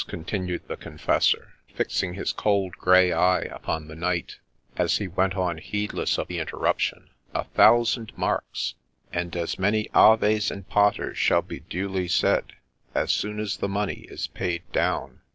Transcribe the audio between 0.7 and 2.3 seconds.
Confessor, fixing